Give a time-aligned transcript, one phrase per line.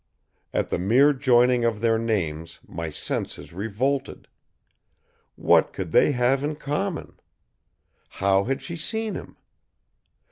[0.51, 4.27] At the mere joining of their names my senses revolted.
[5.35, 7.19] What could they have in common?
[8.09, 9.37] How had she seen him?